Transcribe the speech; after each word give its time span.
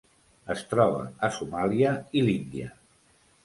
Es 0.53 0.63
troba 0.71 1.03
a 1.29 1.31
Somàlia 1.37 1.95
i 2.23 2.27
l'Índia. 2.27 2.75